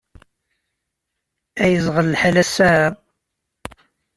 [1.63, 2.71] Ay yeẓɣel lḥal ass-a!